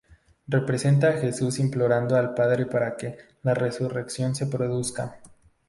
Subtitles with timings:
[0.47, 5.19] Representa a Jesús implorando al Padre para que la Resurrección se produzca.